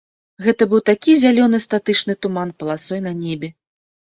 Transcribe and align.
Гэта 0.45 0.63
быў 0.71 0.81
такі 0.89 1.11
зялёны 1.25 1.59
статычны 1.67 2.17
туман 2.27 2.55
паласой 2.63 2.99
на 3.07 3.17
небе. 3.23 3.47